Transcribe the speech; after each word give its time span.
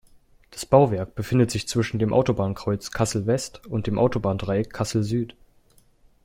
Das 0.49 0.65
Bauwerk 0.65 1.13
befindet 1.13 1.51
sich 1.51 1.67
zwischen 1.67 1.99
dem 1.99 2.11
Autobahnkreuz 2.11 2.89
Kassel-West 2.89 3.67
und 3.67 3.85
dem 3.85 3.99
Autobahndreieck 3.99 4.73
Kassel-Süd. 4.73 5.35